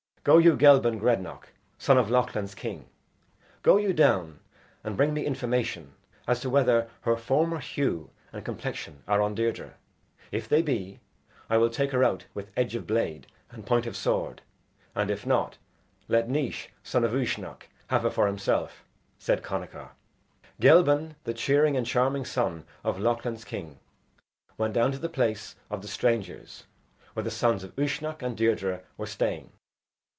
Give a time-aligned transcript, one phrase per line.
[0.23, 1.47] "Go you, Gelban Grednach,
[1.79, 2.87] son of Lochlin's King,
[3.63, 4.39] go you down
[4.83, 5.95] and bring me information
[6.27, 9.73] as to whether her former hue and complexion are on Deirdre.
[10.31, 10.99] If they be,
[11.49, 14.43] I will take her out with edge of blade and point of sword,
[14.93, 15.57] and if not,
[16.07, 18.83] let Naios, son of Uisnech, have her for himself,"
[19.17, 19.93] said Connachar.
[20.61, 23.79] Gelban, the cheering and charming son of Lochlin's King,
[24.55, 26.67] went down to the place of the strangers,
[27.13, 29.51] where the sons of Uisnech and Deirdre were staying.